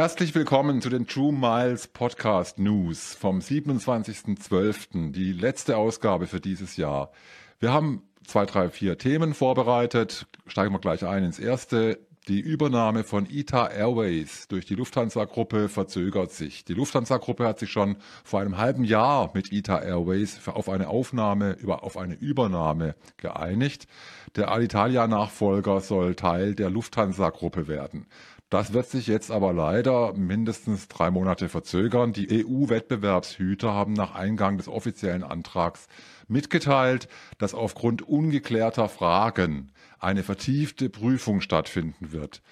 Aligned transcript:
Herzlich 0.00 0.34
willkommen 0.34 0.80
zu 0.80 0.88
den 0.88 1.06
True 1.06 1.30
Miles 1.30 1.86
Podcast 1.86 2.58
News 2.58 3.12
vom 3.12 3.40
27.12., 3.40 5.12
die 5.12 5.34
letzte 5.34 5.76
Ausgabe 5.76 6.26
für 6.26 6.40
dieses 6.40 6.78
Jahr. 6.78 7.12
Wir 7.58 7.74
haben 7.74 8.08
zwei, 8.26 8.46
drei, 8.46 8.70
vier 8.70 8.96
Themen 8.96 9.34
vorbereitet. 9.34 10.26
Steigen 10.46 10.72
wir 10.72 10.78
gleich 10.78 11.04
ein 11.04 11.22
ins 11.22 11.38
erste. 11.38 11.98
Die 12.28 12.40
Übernahme 12.40 13.04
von 13.04 13.26
ITA 13.28 13.66
Airways 13.66 14.48
durch 14.48 14.64
die 14.64 14.74
Lufthansa-Gruppe 14.74 15.68
verzögert 15.68 16.32
sich. 16.32 16.64
Die 16.64 16.72
Lufthansa-Gruppe 16.74 17.46
hat 17.46 17.58
sich 17.58 17.70
schon 17.70 17.96
vor 18.24 18.40
einem 18.40 18.56
halben 18.56 18.84
Jahr 18.84 19.30
mit 19.34 19.52
ITA 19.52 19.82
Airways 19.82 20.48
auf 20.48 20.70
eine 20.70 20.88
Aufnahme, 20.88 21.58
auf 21.66 21.98
eine 21.98 22.14
Übernahme 22.14 22.94
geeinigt. 23.18 23.86
Der 24.34 24.50
Alitalia-Nachfolger 24.50 25.80
soll 25.80 26.14
Teil 26.14 26.54
der 26.54 26.70
Lufthansa-Gruppe 26.70 27.68
werden. 27.68 28.06
Das 28.50 28.72
wird 28.72 28.88
sich 28.88 29.06
jetzt 29.06 29.30
aber 29.30 29.52
leider 29.52 30.12
mindestens 30.14 30.88
drei 30.88 31.12
Monate 31.12 31.48
verzögern. 31.48 32.12
Die 32.12 32.44
EU-Wettbewerbshüter 32.44 33.72
haben 33.72 33.92
nach 33.92 34.16
Eingang 34.16 34.56
des 34.56 34.66
offiziellen 34.66 35.22
Antrags 35.22 35.86
mitgeteilt, 36.26 37.08
dass 37.38 37.54
aufgrund 37.54 38.02
ungeklärter 38.02 38.88
Fragen 38.88 39.70
eine 40.00 40.24
vertiefte 40.24 40.90
Prüfung 40.90 41.40
stattfinden 41.40 42.10
wird. 42.10 42.42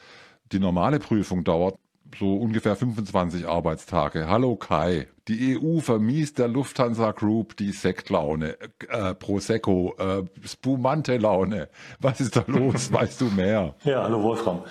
Die 0.53 0.61
normale 0.61 1.01
Prüfung 1.01 1.43
dauert 1.43 1.77
so 2.17 2.37
ungefähr 2.37 2.77
25 2.77 3.49
Arbeitstage. 3.49 4.29
Hallo 4.29 4.55
Kai. 4.55 5.09
Die 5.27 5.59
EU 5.59 5.81
vermiest 5.81 6.39
der 6.39 6.49
Lufthansa 6.49 7.11
Group 7.11 7.57
die 7.57 7.73
Sektlaune, 7.73 8.57
äh, 8.89 9.15
Prosecco, 9.15 9.95
äh, 9.99 10.23
Spumante-Laune. 10.47 11.69
Was 12.01 12.21
ist 12.21 12.37
da 12.37 12.45
los? 12.47 12.93
weißt 12.93 13.21
du 13.21 13.27
mehr? 13.27 13.75
Ja, 13.85 14.05
hallo 14.05 14.23
Wolfram. 14.23 14.63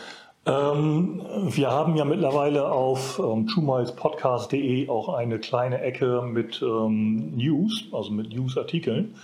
Ähm, 0.47 1.21
wir 1.49 1.71
haben 1.71 1.95
ja 1.97 2.05
mittlerweile 2.05 2.71
auf 2.71 3.19
ähm, 3.19 3.47
truemilespodcast.de 3.47 4.87
auch 4.87 5.09
eine 5.09 5.39
kleine 5.39 5.81
Ecke 5.81 6.21
mit 6.21 6.61
ähm, 6.61 7.35
News, 7.35 7.85
also 7.91 8.11
mit 8.11 8.33
News-Artikeln. 8.33 9.15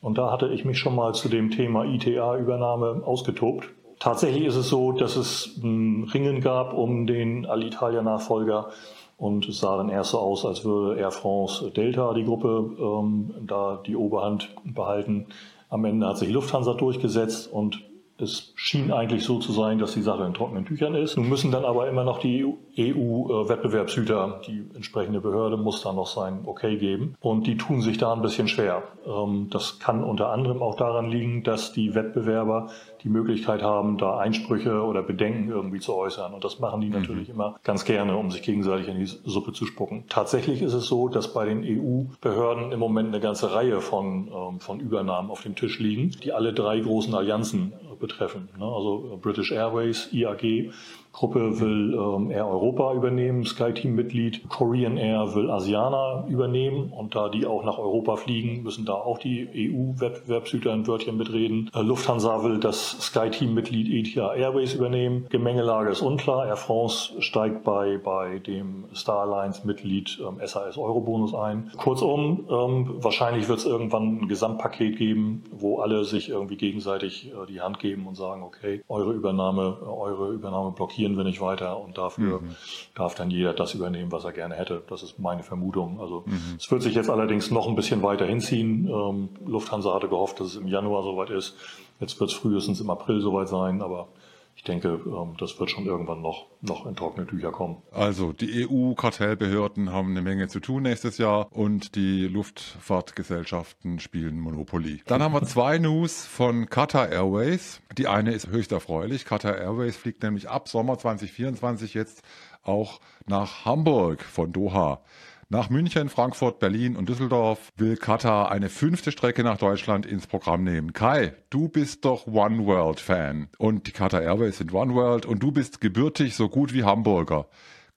Und 0.00 0.18
da 0.18 0.30
hatte 0.30 0.48
ich 0.48 0.64
mich 0.64 0.78
schon 0.78 0.94
mal 0.94 1.14
zu 1.14 1.28
dem 1.28 1.50
Thema 1.50 1.84
ITA-Übernahme 1.84 3.02
ausgetobt. 3.04 3.68
Tatsächlich 3.98 4.44
ist 4.44 4.54
es 4.54 4.68
so, 4.68 4.92
dass 4.92 5.16
es 5.16 5.58
ein 5.60 6.08
Ringen 6.14 6.40
gab 6.40 6.72
um 6.72 7.08
den 7.08 7.46
Alitalia-Nachfolger. 7.46 8.68
Und 9.16 9.48
es 9.48 9.58
sah 9.58 9.76
dann 9.76 9.88
erst 9.88 10.12
so 10.12 10.18
aus, 10.20 10.46
als 10.46 10.64
würde 10.64 11.00
Air 11.00 11.10
France 11.10 11.72
Delta, 11.72 12.14
die 12.14 12.22
Gruppe, 12.22 12.70
ähm, 12.78 13.34
da 13.48 13.82
die 13.84 13.96
Oberhand 13.96 14.54
behalten. 14.62 15.26
Am 15.70 15.84
Ende 15.84 16.06
hat 16.06 16.18
sich 16.18 16.30
Lufthansa 16.30 16.74
durchgesetzt 16.74 17.52
und 17.52 17.82
es 18.20 18.52
schien 18.56 18.92
eigentlich 18.92 19.24
so 19.24 19.38
zu 19.38 19.52
sein, 19.52 19.78
dass 19.78 19.94
die 19.94 20.02
Sache 20.02 20.24
in 20.24 20.34
trockenen 20.34 20.64
Tüchern 20.64 20.94
ist. 20.94 21.16
Nun 21.16 21.28
müssen 21.28 21.52
dann 21.52 21.64
aber 21.64 21.88
immer 21.88 22.04
noch 22.04 22.18
die 22.18 22.44
EU-Wettbewerbshüter, 22.76 24.40
die 24.46 24.64
entsprechende 24.74 25.20
Behörde 25.20 25.56
muss 25.56 25.82
da 25.82 25.92
noch 25.92 26.06
sein 26.06 26.40
Okay 26.44 26.76
geben. 26.78 27.14
Und 27.20 27.46
die 27.46 27.56
tun 27.56 27.80
sich 27.80 27.98
da 27.98 28.12
ein 28.12 28.22
bisschen 28.22 28.48
schwer. 28.48 28.82
Ähm, 29.06 29.48
das 29.50 29.78
kann 29.78 30.02
unter 30.02 30.30
anderem 30.30 30.62
auch 30.62 30.74
daran 30.74 31.08
liegen, 31.10 31.44
dass 31.44 31.72
die 31.72 31.94
Wettbewerber 31.94 32.70
die 33.04 33.08
Möglichkeit 33.08 33.62
haben, 33.62 33.98
da 33.98 34.18
Einsprüche 34.18 34.82
oder 34.82 35.02
Bedenken 35.02 35.48
irgendwie 35.48 35.78
zu 35.78 35.94
äußern. 35.94 36.34
Und 36.34 36.44
das 36.44 36.58
machen 36.58 36.80
die 36.80 36.88
mhm. 36.88 36.94
natürlich 36.94 37.28
immer 37.28 37.56
ganz 37.62 37.84
gerne, 37.84 38.16
um 38.16 38.30
sich 38.30 38.42
gegenseitig 38.42 38.88
in 38.88 38.98
die 38.98 39.06
Suppe 39.06 39.52
zu 39.52 39.64
spucken. 39.64 40.04
Tatsächlich 40.08 40.62
ist 40.62 40.74
es 40.74 40.86
so, 40.86 41.08
dass 41.08 41.32
bei 41.32 41.44
den 41.44 41.62
EU-Behörden 41.62 42.72
im 42.72 42.80
Moment 42.80 43.08
eine 43.08 43.20
ganze 43.20 43.52
Reihe 43.52 43.80
von, 43.80 44.28
ähm, 44.28 44.60
von 44.60 44.80
Übernahmen 44.80 45.30
auf 45.30 45.42
dem 45.42 45.54
Tisch 45.54 45.78
liegen, 45.78 46.10
die 46.22 46.32
alle 46.32 46.52
drei 46.52 46.80
großen 46.80 47.14
Allianzen 47.14 47.72
betreffen. 48.08 48.48
Ne? 48.58 48.64
Also 48.64 49.18
British 49.20 49.52
Airways, 49.52 50.08
IAG 50.12 50.72
Gruppe 51.18 51.58
will 51.58 51.94
ähm, 51.94 52.30
Air 52.30 52.46
Europa 52.46 52.94
übernehmen, 52.94 53.44
SkyTeam-Mitglied. 53.44 54.48
Korean 54.48 54.96
Air 54.96 55.34
will 55.34 55.50
Asiana 55.50 56.24
übernehmen 56.28 56.92
und 56.92 57.16
da 57.16 57.28
die 57.28 57.44
auch 57.44 57.64
nach 57.64 57.78
Europa 57.78 58.14
fliegen, 58.16 58.62
müssen 58.62 58.84
da 58.84 58.92
auch 58.92 59.18
die 59.18 59.48
EU-Wettbewerbshüter 59.52 60.72
ein 60.72 60.86
Wörtchen 60.86 61.16
mitreden. 61.16 61.70
Äh, 61.74 61.80
Lufthansa 61.80 62.44
will 62.44 62.60
das 62.60 62.98
SkyTeam-Mitglied 63.00 63.88
Etihad 63.88 64.36
Airways 64.36 64.74
übernehmen. 64.74 65.26
Gemengelage 65.28 65.90
ist 65.90 66.02
unklar. 66.02 66.46
Air 66.46 66.56
France 66.56 67.20
steigt 67.20 67.64
bei, 67.64 67.98
bei 67.98 68.38
dem 68.38 68.84
Star 68.94 69.22
Alliance-Mitglied 69.22 70.20
ähm, 70.20 70.38
SAS 70.46 70.78
Eurobonus 70.78 71.34
ein. 71.34 71.72
Kurzum, 71.78 72.46
ähm, 72.48 72.94
wahrscheinlich 73.02 73.48
wird 73.48 73.58
es 73.58 73.66
irgendwann 73.66 74.18
ein 74.18 74.28
Gesamtpaket 74.28 74.96
geben, 74.96 75.42
wo 75.50 75.80
alle 75.80 76.04
sich 76.04 76.28
irgendwie 76.28 76.56
gegenseitig 76.56 77.32
äh, 77.32 77.46
die 77.48 77.60
Hand 77.60 77.80
geben 77.80 77.97
und 78.06 78.14
sagen, 78.14 78.42
okay, 78.42 78.82
eure 78.88 79.12
Übernahme, 79.12 79.78
eure 79.82 80.32
Übernahme 80.32 80.72
blockieren 80.72 81.16
wir 81.16 81.24
nicht 81.24 81.40
weiter 81.40 81.78
und 81.80 81.98
dafür 81.98 82.40
mhm. 82.40 82.56
darf 82.94 83.14
dann 83.14 83.30
jeder 83.30 83.52
das 83.52 83.74
übernehmen, 83.74 84.12
was 84.12 84.24
er 84.24 84.32
gerne 84.32 84.54
hätte. 84.54 84.82
Das 84.88 85.02
ist 85.02 85.18
meine 85.18 85.42
Vermutung. 85.42 86.00
Also 86.00 86.24
mhm. 86.26 86.56
es 86.58 86.70
wird 86.70 86.82
sich 86.82 86.94
jetzt 86.94 87.10
allerdings 87.10 87.50
noch 87.50 87.68
ein 87.68 87.76
bisschen 87.76 88.02
weiter 88.02 88.26
hinziehen. 88.26 88.88
Ähm, 88.88 89.28
Lufthansa 89.46 89.94
hatte 89.94 90.08
gehofft, 90.08 90.40
dass 90.40 90.48
es 90.48 90.56
im 90.56 90.68
Januar 90.68 91.02
soweit 91.02 91.30
ist. 91.30 91.56
Jetzt 92.00 92.20
wird 92.20 92.30
es 92.30 92.36
frühestens 92.36 92.80
im 92.80 92.90
April 92.90 93.20
soweit 93.20 93.48
sein, 93.48 93.82
aber 93.82 94.08
ich 94.58 94.64
denke, 94.64 95.00
ähm, 95.06 95.36
das 95.38 95.60
wird 95.60 95.70
schon 95.70 95.86
irgendwann 95.86 96.20
noch, 96.20 96.46
noch 96.62 96.84
in 96.84 96.96
trockene 96.96 97.28
Tücher 97.28 97.52
kommen. 97.52 97.80
Also 97.92 98.32
die 98.32 98.66
EU-Kartellbehörden 98.68 99.92
haben 99.92 100.10
eine 100.10 100.20
Menge 100.20 100.48
zu 100.48 100.58
tun 100.58 100.82
nächstes 100.82 101.16
Jahr 101.16 101.46
und 101.52 101.94
die 101.94 102.26
Luftfahrtgesellschaften 102.26 104.00
spielen 104.00 104.40
Monopoly. 104.40 105.02
Dann 105.06 105.22
haben 105.22 105.32
wir 105.32 105.44
zwei 105.44 105.78
News 105.78 106.26
von 106.26 106.68
Qatar 106.68 107.08
Airways. 107.08 107.80
Die 107.96 108.08
eine 108.08 108.32
ist 108.32 108.48
höchst 108.48 108.72
erfreulich. 108.72 109.24
Qatar 109.24 109.56
Airways 109.56 109.96
fliegt 109.96 110.24
nämlich 110.24 110.50
ab 110.50 110.68
Sommer 110.68 110.98
2024 110.98 111.94
jetzt 111.94 112.22
auch 112.64 112.98
nach 113.26 113.64
Hamburg 113.64 114.24
von 114.24 114.52
Doha. 114.52 115.02
Nach 115.50 115.70
München, 115.70 116.10
Frankfurt, 116.10 116.58
Berlin 116.58 116.94
und 116.94 117.08
Düsseldorf 117.08 117.72
will 117.78 117.96
Katar 117.96 118.50
eine 118.50 118.68
fünfte 118.68 119.10
Strecke 119.12 119.42
nach 119.42 119.56
Deutschland 119.56 120.04
ins 120.04 120.26
Programm 120.26 120.62
nehmen. 120.62 120.92
Kai, 120.92 121.32
du 121.48 121.70
bist 121.70 122.04
doch 122.04 122.26
One 122.26 122.66
World 122.66 123.00
Fan 123.00 123.48
und 123.56 123.86
die 123.86 123.92
Qatar 123.92 124.20
Airways 124.20 124.58
sind 124.58 124.74
One 124.74 124.94
World 124.94 125.24
und 125.24 125.42
du 125.42 125.50
bist 125.50 125.80
gebürtig 125.80 126.34
so 126.34 126.50
gut 126.50 126.74
wie 126.74 126.84
Hamburger. 126.84 127.48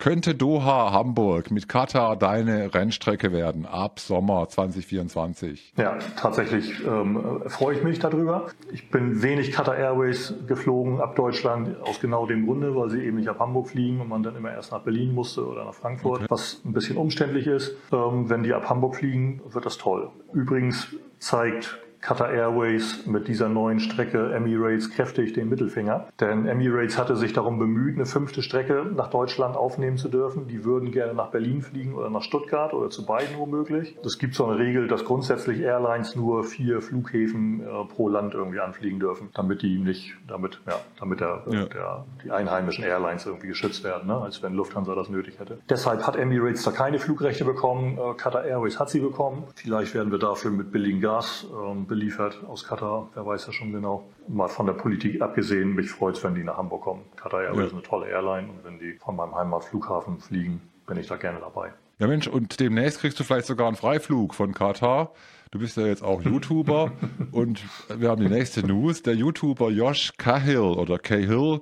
Könnte 0.01 0.33
Doha 0.33 0.91
Hamburg 0.91 1.51
mit 1.51 1.69
Katar 1.69 2.15
deine 2.15 2.73
Rennstrecke 2.73 3.31
werden 3.31 3.67
ab 3.67 3.99
Sommer 3.99 4.49
2024? 4.49 5.73
Ja, 5.77 5.99
tatsächlich 6.19 6.83
ähm, 6.83 7.43
freue 7.45 7.75
ich 7.75 7.83
mich 7.83 7.99
darüber. 7.99 8.47
Ich 8.71 8.89
bin 8.89 9.21
wenig 9.21 9.51
Qatar 9.51 9.77
Airways 9.77 10.33
geflogen 10.47 10.99
ab 10.99 11.15
Deutschland 11.15 11.79
aus 11.83 11.99
genau 11.99 12.25
dem 12.25 12.47
Grunde, 12.47 12.75
weil 12.75 12.89
sie 12.89 13.03
eben 13.03 13.17
nicht 13.17 13.29
ab 13.29 13.37
Hamburg 13.37 13.67
fliegen 13.67 14.01
und 14.01 14.09
man 14.09 14.23
dann 14.23 14.35
immer 14.35 14.51
erst 14.51 14.71
nach 14.71 14.81
Berlin 14.81 15.13
musste 15.13 15.45
oder 15.45 15.65
nach 15.65 15.75
Frankfurt, 15.75 16.21
okay. 16.21 16.31
was 16.31 16.61
ein 16.65 16.73
bisschen 16.73 16.97
umständlich 16.97 17.45
ist. 17.45 17.75
Ähm, 17.93 18.27
wenn 18.27 18.41
die 18.41 18.55
ab 18.55 18.67
Hamburg 18.71 18.95
fliegen, 18.95 19.39
wird 19.47 19.67
das 19.67 19.77
toll. 19.77 20.09
Übrigens 20.33 20.95
zeigt 21.19 21.77
Qatar 22.01 22.31
Airways 22.31 23.05
mit 23.05 23.27
dieser 23.27 23.47
neuen 23.47 23.79
Strecke 23.79 24.33
Emirates 24.33 24.89
kräftig 24.89 25.33
den 25.33 25.49
Mittelfinger. 25.49 26.07
Denn 26.19 26.47
Emirates 26.47 26.97
hatte 26.97 27.15
sich 27.15 27.31
darum 27.31 27.59
bemüht, 27.59 27.95
eine 27.95 28.07
fünfte 28.07 28.41
Strecke 28.41 28.87
nach 28.95 29.11
Deutschland 29.11 29.55
aufnehmen 29.55 29.97
zu 29.97 30.09
dürfen. 30.09 30.47
Die 30.47 30.65
würden 30.65 30.91
gerne 30.91 31.13
nach 31.13 31.27
Berlin 31.27 31.61
fliegen 31.61 31.93
oder 31.93 32.09
nach 32.09 32.23
Stuttgart 32.23 32.73
oder 32.73 32.89
zu 32.89 33.05
beiden 33.05 33.37
womöglich. 33.37 33.95
Es 34.03 34.17
gibt 34.17 34.33
so 34.33 34.45
eine 34.45 34.57
Regel, 34.57 34.87
dass 34.87 35.05
grundsätzlich 35.05 35.61
Airlines 35.61 36.15
nur 36.15 36.43
vier 36.43 36.81
Flughäfen 36.81 37.61
äh, 37.61 37.85
pro 37.85 38.09
Land 38.09 38.33
irgendwie 38.33 38.59
anfliegen 38.59 38.99
dürfen, 38.99 39.29
damit 39.35 39.61
die 39.61 39.77
nicht, 39.77 40.15
damit, 40.27 40.59
ja, 40.67 40.79
damit 40.99 41.19
der, 41.19 41.43
ja. 41.51 41.65
der 41.65 42.05
die 42.25 42.31
einheimischen 42.31 42.83
Airlines 42.83 43.27
irgendwie 43.27 43.47
geschützt 43.47 43.83
werden, 43.83 44.07
ne, 44.07 44.17
als 44.17 44.41
wenn 44.41 44.55
Lufthansa 44.55 44.95
das 44.95 45.09
nötig 45.09 45.39
hätte. 45.39 45.59
Deshalb 45.69 46.07
hat 46.07 46.15
Emirates 46.15 46.63
da 46.63 46.71
keine 46.71 46.97
Flugrechte 46.97 47.45
bekommen. 47.45 47.99
Äh, 47.99 48.15
Qatar 48.15 48.43
Airways 48.43 48.79
hat 48.79 48.89
sie 48.89 49.01
bekommen. 49.01 49.43
Vielleicht 49.53 49.93
werden 49.93 50.11
wir 50.11 50.19
dafür 50.19 50.49
mit 50.49 50.71
billigem 50.71 50.99
Gas 50.99 51.45
ähm, 51.51 51.85
beliefert 51.91 52.39
aus 52.47 52.63
Katar. 52.63 53.09
Wer 53.15 53.25
weiß 53.25 53.47
ja 53.47 53.51
schon 53.51 53.73
genau. 53.73 54.09
Mal 54.29 54.47
von 54.47 54.65
der 54.65 54.73
Politik 54.73 55.21
abgesehen, 55.21 55.75
mich 55.75 55.91
freut 55.91 56.15
es, 56.15 56.23
wenn 56.23 56.35
die 56.35 56.43
nach 56.43 56.55
Hamburg 56.55 56.83
kommen. 56.83 57.01
Katar 57.17 57.41
Airways 57.41 57.59
ja. 57.59 57.65
ist 57.65 57.73
eine 57.73 57.81
tolle 57.81 58.07
Airline 58.07 58.47
und 58.47 58.63
wenn 58.63 58.79
die 58.79 58.93
von 58.93 59.17
meinem 59.17 59.35
Heimatflughafen 59.35 60.19
fliegen, 60.21 60.61
bin 60.87 60.95
ich 60.95 61.07
da 61.07 61.17
gerne 61.17 61.39
dabei. 61.41 61.73
Ja 61.99 62.07
Mensch, 62.07 62.27
und 62.29 62.61
demnächst 62.61 63.01
kriegst 63.01 63.19
du 63.19 63.25
vielleicht 63.25 63.45
sogar 63.45 63.67
einen 63.67 63.75
Freiflug 63.75 64.33
von 64.33 64.53
Katar. 64.53 65.11
Du 65.51 65.59
bist 65.59 65.75
ja 65.75 65.85
jetzt 65.85 66.01
auch 66.01 66.21
YouTuber 66.23 66.93
und 67.33 67.61
wir 67.93 68.07
haben 68.07 68.21
die 68.21 68.29
nächste 68.29 68.65
News. 68.65 69.03
Der 69.03 69.15
YouTuber 69.15 69.69
Josh 69.69 70.13
Cahill 70.17 70.59
oder 70.59 70.97
Cahill 70.97 71.59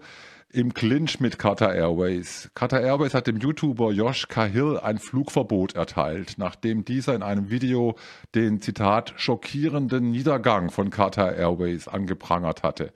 im 0.51 0.73
Clinch 0.73 1.19
mit 1.19 1.37
Qatar 1.37 1.75
Airways. 1.75 2.49
Qatar 2.55 2.81
Airways 2.81 3.13
hat 3.13 3.27
dem 3.27 3.37
YouTuber 3.37 3.91
Josh 3.91 4.27
Cahill 4.27 4.79
ein 4.79 4.97
Flugverbot 4.97 5.75
erteilt, 5.75 6.35
nachdem 6.37 6.83
dieser 6.83 7.13
in 7.13 7.21
einem 7.21 7.51
Video 7.51 7.95
den 8.33 8.59
Zitat 8.59 9.13
schockierenden 9.17 10.09
Niedergang 10.09 10.71
von 10.71 10.89
Qatar 10.89 11.35
Airways 11.35 11.87
angeprangert 11.87 12.63
hatte. 12.63 12.91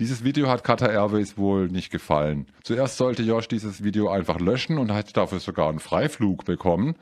Dieses 0.00 0.24
Video 0.24 0.48
hat 0.48 0.64
Qatar 0.64 0.90
Airways 0.90 1.38
wohl 1.38 1.68
nicht 1.68 1.92
gefallen. 1.92 2.46
Zuerst 2.64 2.96
sollte 2.96 3.22
Josh 3.22 3.46
dieses 3.46 3.84
Video 3.84 4.08
einfach 4.08 4.40
löschen 4.40 4.76
und 4.76 4.92
hat 4.92 5.16
dafür 5.16 5.38
sogar 5.38 5.68
einen 5.68 5.78
Freiflug 5.78 6.44
bekommen. 6.44 6.96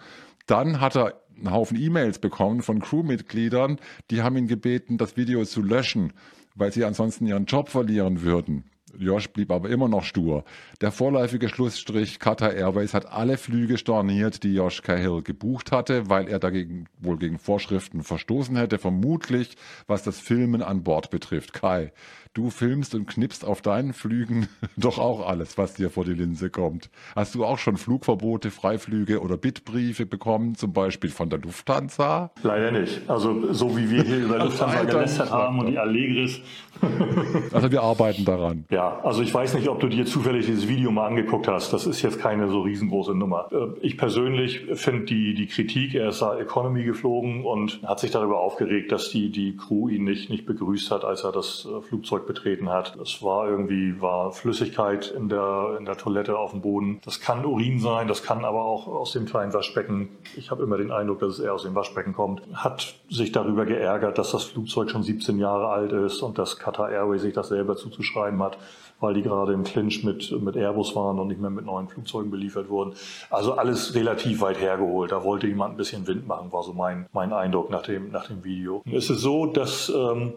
Dann 0.47 0.81
hat 0.83 0.97
er 0.97 1.15
einen 1.35 1.51
Haufen 1.51 1.81
E-Mails 1.81 2.19
bekommen 2.19 2.61
von 2.61 2.81
Crewmitgliedern, 2.81 3.79
die 4.11 4.23
haben 4.23 4.37
ihn 4.37 4.49
gebeten, 4.49 4.99
das 4.99 5.17
Video 5.17 5.45
zu 5.45 5.63
löschen, 5.63 6.13
weil 6.55 6.73
sie 6.73 6.85
ansonsten 6.85 7.27
ihren 7.27 7.47
Job 7.47 7.71
verlieren 7.71 8.21
würden 8.21 8.65
Josh 8.99 9.29
blieb 9.29 9.51
aber 9.51 9.69
immer 9.71 9.89
noch 9.89 10.05
stur. 10.05 10.45
Der 10.81 10.93
vorläufige 10.93 11.49
Schlussstrich 11.49 12.19
Qatar 12.19 12.53
Airways 12.53 12.95
hat 12.95 13.07
alle 13.07 13.37
Flüge 13.37 13.79
storniert, 13.79 14.43
die 14.43 14.55
Josh 14.55 14.83
Cahill 14.83 15.23
gebucht 15.23 15.73
hatte, 15.73 16.09
weil 16.09 16.29
er 16.29 16.39
dagegen 16.39 16.87
wohl 16.99 17.19
gegen 17.19 17.39
Vorschriften 17.39 18.03
verstoßen 18.03 18.57
hätte, 18.57 18.79
vermutlich 18.79 19.57
was 19.87 20.03
das 20.03 20.21
Filmen 20.21 20.63
an 20.63 20.83
Bord 20.83 21.11
betrifft. 21.11 21.53
Kai, 21.53 21.93
du 22.35 22.51
filmst 22.51 22.95
und 22.95 23.07
knippst 23.07 23.45
auf 23.45 23.63
deinen 23.63 23.93
Flügen 23.93 24.49
doch 24.77 24.99
auch 24.99 25.27
alles, 25.27 25.57
was 25.57 25.75
dir 25.75 25.89
vor 25.89 26.05
die 26.05 26.15
Linse 26.15 26.51
kommt. 26.51 26.91
Hast 27.15 27.35
du 27.35 27.45
auch 27.45 27.59
schon 27.59 27.77
Flugverbote, 27.77 28.51
Freiflüge 28.51 29.21
oder 29.21 29.37
Bittbriefe 29.37 30.05
bekommen, 30.05 30.57
zum 30.57 30.73
Beispiel 30.73 31.11
von 31.11 31.31
der 31.31 31.39
Lufthansa? 31.39 32.33
Leider 32.43 32.73
nicht. 32.73 33.09
Also 33.09 33.53
so 33.53 33.77
wie 33.77 33.91
wir 33.91 34.03
hier 34.03 34.19
über 34.19 34.39
Lufthansa 34.39 34.83
gelästert 34.83 35.31
haben 35.31 35.61
und 35.61 35.67
die 35.69 35.79
Allegris. 35.79 36.41
also 37.53 37.71
wir 37.71 37.83
arbeiten 37.83 38.25
daran. 38.25 38.65
Ja, 38.71 38.99
also 39.03 39.23
ich 39.23 39.33
weiß 39.33 39.55
nicht, 39.55 39.69
ob 39.69 39.81
du 39.81 39.89
dir 39.89 40.05
zufällig 40.05 40.47
dieses 40.47 40.69
Video 40.69 40.91
mal 40.91 41.07
angeguckt 41.07 41.47
hast. 41.47 41.73
Das 41.73 41.87
ist 41.87 42.03
jetzt 42.03 42.19
keine 42.19 42.49
so 42.49 42.63
riesengroße 42.63 43.15
Nummer. 43.15 43.49
Äh, 43.53 43.79
ich 43.81 43.97
persönlich 43.97 44.67
finde 44.75 45.05
die, 45.05 45.35
die 45.35 45.47
Kritik, 45.47 45.95
er 45.95 46.09
ist 46.09 46.21
da 46.21 46.37
Economy 46.39 46.85
geflogen 46.85 47.45
und 47.45 47.81
hat 47.85 48.01
sich 48.01 48.11
darüber 48.11 48.41
aufgeregt, 48.41 48.91
dass 48.91 49.11
die, 49.11 49.31
die 49.31 49.57
Crew 49.57 49.89
ihn 49.89 50.05
nicht, 50.05 50.31
nicht 50.31 50.47
begrüßt 50.47 50.91
hat, 50.91 51.05
als 51.05 51.23
er 51.23 51.31
das 51.31 51.67
äh, 51.71 51.83
Flugzeug 52.25 52.27
betreten 52.27 52.69
hat. 52.69 52.97
Es 52.97 53.23
war 53.23 53.49
irgendwie, 53.49 54.01
war 54.01 54.33
Flüssigkeit 54.33 55.11
in 55.11 55.29
der, 55.29 55.77
in 55.79 55.85
der 55.85 55.97
Toilette 55.97 56.39
auf 56.39 56.51
dem 56.53 56.61
Boden. 56.61 57.01
Das 57.05 57.21
kann 57.21 57.45
Urin 57.45 57.79
sein, 57.81 58.09
das 58.09 58.23
kann 58.23 58.45
aber 58.45 58.65
auch 58.65 58.87
aus 58.87 59.13
dem 59.13 59.27
kleinen 59.27 59.53
Waschbecken. 59.53 60.09
Ich 60.37 60.51
habe 60.51 60.63
immer 60.63 60.77
den 60.77 60.91
Eindruck, 60.91 61.21
dass 61.21 61.35
es 61.35 61.41
eher 61.41 61.55
aus 61.55 61.63
dem 61.63 61.75
Waschbecken 61.75 62.13
kommt. 62.13 62.43
Hat 62.55 62.95
sich 63.11 63.33
darüber 63.33 63.65
geärgert, 63.67 64.19
dass 64.19 64.33
das 64.33 64.45
Flugzeug 64.45 64.91
schon 64.91 65.03
17 65.03 65.39
Jahre 65.39 65.69
alt 65.69 65.93
ist 65.93 66.23
und 66.23 66.39
dass 66.39 66.59
Qatar 66.59 66.91
Airways 66.91 67.23
sich 67.23 67.35
das 67.35 67.49
selber 67.49 67.77
zuzuschreiben 67.77 68.43
hat 68.43 68.59
weil 69.01 69.13
die 69.13 69.23
gerade 69.23 69.53
im 69.53 69.65
Clinch 69.65 70.03
mit, 70.05 70.31
mit 70.41 70.57
Airbus 70.57 70.95
waren 70.95 71.19
und 71.19 71.29
nicht 71.29 71.41
mehr 71.41 71.51
mit 71.51 71.67
neuen 71.67 71.89
Flugzeugen 71.89 72.31
beliefert 72.31 72.71
wurden. 72.71 72.95
Also 73.29 73.53
alles 73.55 73.95
relativ 73.95 74.41
weit 74.41 74.59
hergeholt. 74.61 75.13
Da 75.13 75.25
wollte 75.25 75.47
jemand 75.47 75.75
ein 75.75 75.77
bisschen 75.77 76.07
Wind 76.07 76.27
machen, 76.27 76.53
war 76.53 76.63
so 76.63 76.73
mein, 76.73 77.07
mein 77.13 77.33
Eindruck 77.33 77.71
nach 77.71 77.83
dem, 77.83 78.11
nach 78.13 78.29
dem 78.29 78.45
Video. 78.45 78.83
Es 78.91 79.11
ist 79.11 79.21
so, 79.21 79.45
dass 79.47 79.91
ähm, 79.95 80.35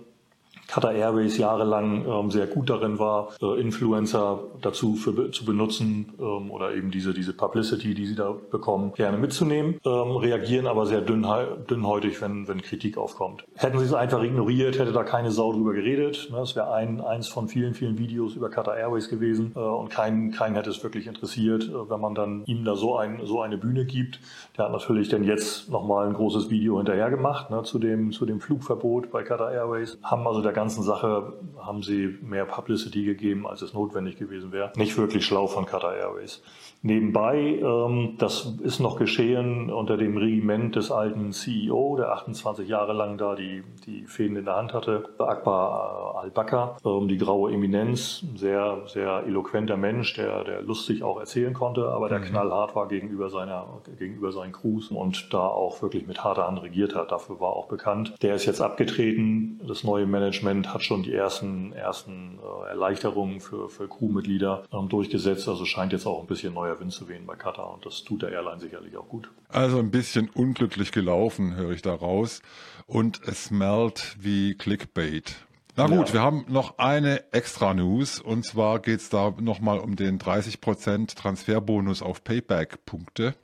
Qatar 0.67 0.93
Airways 0.93 1.37
jahrelang 1.37 2.05
ähm, 2.05 2.31
sehr 2.31 2.47
gut 2.47 2.69
darin 2.69 2.99
war, 2.99 3.29
äh, 3.41 3.59
Influencer 3.59 4.39
dazu 4.61 4.95
für, 4.95 5.31
zu 5.31 5.45
benutzen 5.45 6.13
ähm, 6.19 6.51
oder 6.51 6.73
eben 6.75 6.91
diese, 6.91 7.13
diese 7.13 7.33
Publicity, 7.33 7.93
die 7.93 8.05
sie 8.05 8.15
da 8.15 8.35
bekommen, 8.51 8.93
gerne 8.93 9.17
mitzunehmen, 9.17 9.79
ähm, 9.85 10.17
reagieren 10.17 10.67
aber 10.67 10.85
sehr 10.85 11.01
dünn, 11.01 11.25
dünnhäutig, 11.69 12.21
wenn, 12.21 12.47
wenn 12.47 12.61
Kritik 12.61 12.97
aufkommt. 12.97 13.45
Hätten 13.55 13.79
sie 13.79 13.85
es 13.85 13.93
einfach 13.93 14.21
ignoriert, 14.21 14.77
hätte 14.77 14.91
da 14.91 15.03
keine 15.03 15.31
Sau 15.31 15.53
drüber 15.53 15.73
geredet. 15.73 16.27
Ne? 16.31 16.37
Das 16.37 16.55
wäre 16.55 16.73
ein, 16.73 17.01
eins 17.01 17.27
von 17.27 17.47
vielen, 17.47 17.73
vielen 17.73 17.97
Videos 17.97 18.35
über 18.35 18.49
Qatar 18.49 18.75
Airways 18.75 19.09
gewesen 19.09 19.53
äh, 19.55 19.59
und 19.59 19.89
keinen 19.89 20.31
kein 20.31 20.55
hätte 20.55 20.69
es 20.69 20.83
wirklich 20.83 21.07
interessiert, 21.07 21.63
äh, 21.63 21.89
wenn 21.89 22.01
man 22.01 22.13
dann 22.13 22.43
ihm 22.45 22.65
da 22.65 22.75
so, 22.75 22.97
ein, 22.97 23.21
so 23.23 23.41
eine 23.41 23.57
Bühne 23.57 23.85
gibt. 23.85 24.19
Der 24.57 24.65
hat 24.65 24.71
natürlich 24.71 25.07
dann 25.09 25.23
jetzt 25.23 25.69
nochmal 25.69 26.07
ein 26.07 26.13
großes 26.13 26.49
Video 26.49 26.77
hinterher 26.77 27.09
gemacht 27.09 27.49
ne, 27.51 27.63
zu, 27.63 27.79
dem, 27.79 28.11
zu 28.11 28.25
dem 28.25 28.41
Flugverbot 28.41 29.11
bei 29.11 29.23
Qatar 29.23 29.51
Airways. 29.51 29.97
Haben 30.03 30.27
also 30.27 30.41
der 30.41 30.56
ganzen 30.57 30.81
Sache 30.81 31.33
haben 31.61 31.83
sie 31.83 32.17
mehr 32.21 32.45
Publicity 32.45 33.03
gegeben, 33.03 33.45
als 33.45 33.61
es 33.61 33.75
notwendig 33.75 34.17
gewesen 34.17 34.51
wäre. 34.51 34.71
Nicht 34.75 34.97
wirklich 34.97 35.23
schlau 35.23 35.45
von 35.45 35.67
Qatar 35.67 35.95
Airways. 35.95 36.41
Nebenbei, 36.81 37.59
ähm, 37.61 38.15
das 38.17 38.53
ist 38.63 38.79
noch 38.79 38.97
geschehen 38.97 39.71
unter 39.71 39.97
dem 39.97 40.17
Regiment 40.17 40.75
des 40.75 40.91
alten 40.91 41.31
CEO, 41.31 41.97
der 41.97 42.11
28 42.13 42.67
Jahre 42.67 42.93
lang 42.93 43.17
da 43.17 43.35
die, 43.35 43.63
die 43.85 44.05
Fäden 44.05 44.35
in 44.35 44.45
der 44.45 44.55
Hand 44.55 44.73
hatte, 44.73 45.09
Akbar 45.19 46.15
äh, 46.15 46.25
al-Bakr, 46.25 46.77
ähm, 46.85 47.07
die 47.07 47.17
graue 47.17 47.51
Eminenz, 47.51 48.23
sehr, 48.35 48.83
sehr 48.85 49.23
eloquenter 49.27 49.75
Mensch, 49.75 50.13
der, 50.15 50.43
der 50.43 50.61
lustig 50.61 51.03
auch 51.03 51.19
erzählen 51.19 51.53
konnte, 51.53 51.89
aber 51.89 52.09
der 52.09 52.19
mhm. 52.19 52.25
knallhart 52.25 52.75
war 52.75 52.87
gegenüber 52.87 53.29
seiner, 53.29 53.81
gegenüber 53.97 54.31
seinen 54.31 54.53
Crews 54.53 54.89
und 54.89 55.33
da 55.33 55.45
auch 55.47 55.81
wirklich 55.81 56.07
mit 56.07 56.23
harter 56.23 56.47
Hand 56.47 56.61
regiert 56.63 56.95
hat. 56.95 57.11
Dafür 57.11 57.39
war 57.39 57.53
auch 57.53 57.67
bekannt. 57.67 58.15
Der 58.21 58.35
ist 58.35 58.45
jetzt 58.45 58.61
abgetreten. 58.61 59.59
Das 59.67 59.83
neue 59.83 60.05
Management 60.05 60.46
hat 60.47 60.83
schon 60.83 61.03
die 61.03 61.13
ersten, 61.13 61.73
ersten 61.73 62.39
äh, 62.39 62.69
Erleichterungen 62.69 63.41
für, 63.41 63.69
für 63.69 63.87
Crewmitglieder 63.87 64.65
ähm, 64.71 64.89
durchgesetzt. 64.89 65.47
Also 65.47 65.65
scheint 65.65 65.91
jetzt 65.91 66.05
auch 66.05 66.21
ein 66.21 66.27
bisschen 66.27 66.53
neu 66.53 66.67
neuer 66.67 66.79
Wind 66.79 66.91
zu 66.91 67.07
wehen 67.07 67.25
bei 67.25 67.35
Qatar 67.35 67.73
und 67.73 67.85
das 67.85 68.03
tut 68.03 68.21
der 68.21 68.31
Airline 68.31 68.59
sicherlich 68.59 68.95
auch 68.97 69.07
gut. 69.07 69.29
Also 69.49 69.79
ein 69.79 69.91
bisschen 69.91 70.29
unglücklich 70.29 70.91
gelaufen, 70.91 71.55
höre 71.55 71.71
ich 71.71 71.81
da 71.81 71.93
raus. 71.93 72.41
Und 72.85 73.21
es 73.25 73.45
smellt 73.45 74.15
wie 74.19 74.55
Clickbait. 74.55 75.35
Na 75.75 75.87
gut, 75.87 76.09
ja. 76.09 76.13
wir 76.13 76.21
haben 76.21 76.45
noch 76.47 76.79
eine 76.79 77.31
extra 77.33 77.73
News 77.73 78.19
und 78.19 78.45
zwar 78.45 78.79
geht 78.79 78.99
es 78.99 79.09
da 79.09 79.33
nochmal 79.39 79.79
um 79.79 79.95
den 79.95 80.19
30% 80.19 81.15
Transferbonus 81.15 82.01
auf 82.01 82.23
Payback-Punkte. 82.23 83.35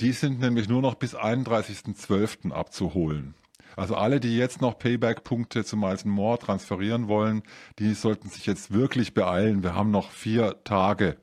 Die 0.00 0.12
sind 0.12 0.40
nämlich 0.40 0.68
nur 0.68 0.82
noch 0.82 0.96
bis 0.96 1.14
31.12. 1.14 2.50
abzuholen. 2.50 3.34
Also 3.76 3.94
alle, 3.94 4.20
die 4.20 4.36
jetzt 4.36 4.60
noch 4.60 4.78
Payback-Punkte 4.78 5.64
zu 5.64 5.76
Miles 5.76 6.04
More 6.04 6.38
transferieren 6.38 7.08
wollen, 7.08 7.42
die 7.78 7.94
sollten 7.94 8.28
sich 8.28 8.46
jetzt 8.46 8.72
wirklich 8.72 9.14
beeilen. 9.14 9.62
Wir 9.62 9.74
haben 9.74 9.90
noch 9.90 10.10
vier 10.10 10.62
Tage. 10.64 11.16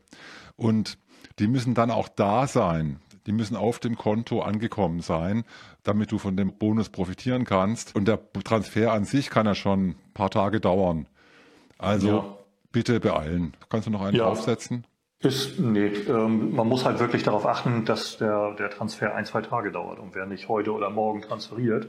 Und 0.55 0.97
die 1.39 1.47
müssen 1.47 1.73
dann 1.73 1.91
auch 1.91 2.09
da 2.09 2.47
sein. 2.47 2.99
Die 3.25 3.31
müssen 3.31 3.55
auf 3.55 3.79
dem 3.79 3.95
Konto 3.95 4.41
angekommen 4.41 5.01
sein, 5.01 5.43
damit 5.83 6.11
du 6.11 6.17
von 6.17 6.35
dem 6.35 6.57
Bonus 6.57 6.89
profitieren 6.89 7.45
kannst. 7.45 7.95
Und 7.95 8.07
der 8.07 8.19
Transfer 8.43 8.91
an 8.91 9.05
sich 9.05 9.29
kann 9.29 9.45
ja 9.45 9.55
schon 9.55 9.89
ein 9.89 9.95
paar 10.13 10.31
Tage 10.31 10.59
dauern. 10.59 11.07
Also 11.77 12.07
ja. 12.07 12.37
bitte 12.71 12.99
beeilen. 12.99 13.55
Kannst 13.69 13.87
du 13.87 13.91
noch 13.91 14.01
einen 14.01 14.17
ja. 14.17 14.25
draufsetzen? 14.25 14.85
Ist, 15.21 15.59
nee, 15.59 15.87
ähm, 15.87 16.55
man 16.55 16.65
muss 16.69 16.85
halt 16.85 17.01
wirklich 17.01 17.23
darauf 17.23 17.45
achten, 17.45 17.83
dass 17.83 18.17
der, 18.17 18.53
der 18.55 18.69
Transfer 18.69 19.13
ein, 19.15 19.25
zwei 19.25 19.41
Tage 19.41 19.69
dauert. 19.69 19.99
Und 19.99 20.15
wer 20.15 20.25
nicht 20.25 20.47
heute 20.47 20.71
oder 20.71 20.89
morgen 20.89 21.21
transferiert, 21.21 21.87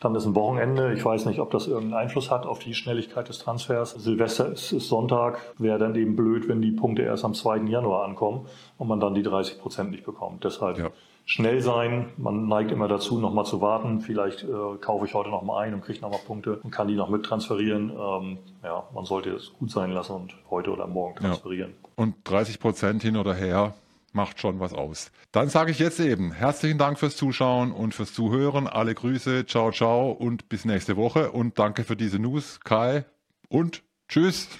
dann 0.00 0.16
ist 0.16 0.26
ein 0.26 0.34
Wochenende. 0.34 0.92
Ich 0.92 1.04
weiß 1.04 1.26
nicht, 1.26 1.38
ob 1.38 1.52
das 1.52 1.68
irgendeinen 1.68 2.02
Einfluss 2.02 2.32
hat 2.32 2.44
auf 2.44 2.58
die 2.58 2.74
Schnelligkeit 2.74 3.28
des 3.28 3.38
Transfers. 3.38 3.92
Silvester 3.92 4.50
ist, 4.50 4.72
ist 4.72 4.88
Sonntag, 4.88 5.38
wäre 5.58 5.78
dann 5.78 5.94
eben 5.94 6.16
blöd, 6.16 6.48
wenn 6.48 6.60
die 6.60 6.72
Punkte 6.72 7.02
erst 7.02 7.24
am 7.24 7.34
2. 7.34 7.58
Januar 7.68 8.04
ankommen 8.04 8.48
und 8.78 8.88
man 8.88 8.98
dann 8.98 9.14
die 9.14 9.22
30 9.22 9.60
Prozent 9.60 9.92
nicht 9.92 10.04
bekommt. 10.04 10.42
Deshalb 10.42 10.78
ja 10.78 10.90
schnell 11.24 11.60
sein. 11.60 12.10
Man 12.16 12.48
neigt 12.48 12.72
immer 12.72 12.88
dazu, 12.88 13.18
nochmal 13.18 13.44
zu 13.44 13.60
warten. 13.60 14.00
Vielleicht 14.00 14.42
äh, 14.44 14.76
kaufe 14.80 15.06
ich 15.06 15.14
heute 15.14 15.30
nochmal 15.30 15.64
ein 15.64 15.74
und 15.74 15.82
kriege 15.82 16.00
nochmal 16.00 16.20
Punkte 16.26 16.56
und 16.56 16.70
kann 16.70 16.88
die 16.88 16.96
noch 16.96 17.08
mit 17.08 17.24
transferieren. 17.24 17.90
Ähm, 17.90 18.38
ja, 18.62 18.84
man 18.94 19.04
sollte 19.04 19.30
es 19.30 19.52
gut 19.52 19.70
sein 19.70 19.92
lassen 19.92 20.14
und 20.14 20.34
heute 20.50 20.72
oder 20.72 20.86
morgen 20.86 21.16
transferieren. 21.16 21.74
Ja. 21.81 21.81
Und 21.94 22.16
30 22.24 22.58
Prozent 22.58 23.02
hin 23.02 23.16
oder 23.16 23.34
her 23.34 23.74
macht 24.12 24.40
schon 24.40 24.60
was 24.60 24.72
aus. 24.72 25.10
Dann 25.32 25.48
sage 25.48 25.70
ich 25.70 25.78
jetzt 25.78 26.00
eben 26.00 26.32
herzlichen 26.32 26.78
Dank 26.78 26.98
fürs 26.98 27.16
Zuschauen 27.16 27.72
und 27.72 27.94
fürs 27.94 28.12
Zuhören. 28.12 28.66
Alle 28.66 28.94
Grüße, 28.94 29.46
ciao, 29.46 29.70
ciao 29.72 30.10
und 30.10 30.48
bis 30.48 30.64
nächste 30.64 30.96
Woche. 30.96 31.32
Und 31.32 31.58
danke 31.58 31.84
für 31.84 31.96
diese 31.96 32.18
News, 32.18 32.60
Kai. 32.60 33.04
Und 33.48 33.82
tschüss. 34.08 34.48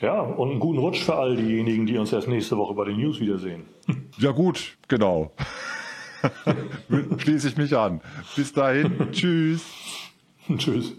Ja, 0.00 0.20
und 0.20 0.50
einen 0.50 0.58
guten 0.58 0.80
Rutsch 0.80 1.04
für 1.04 1.14
all 1.14 1.36
diejenigen, 1.36 1.86
die 1.86 1.96
uns 1.96 2.12
erst 2.12 2.26
nächste 2.26 2.56
Woche 2.56 2.74
bei 2.74 2.84
den 2.84 2.96
News 2.96 3.20
wiedersehen. 3.20 3.64
Ja 4.18 4.32
gut, 4.32 4.76
genau. 4.88 5.30
Schließe 7.18 7.48
ich 7.48 7.56
mich 7.56 7.76
an. 7.76 8.00
Bis 8.34 8.52
dahin. 8.52 9.12
Tschüss. 9.12 9.64
Tschüss. 10.58 10.94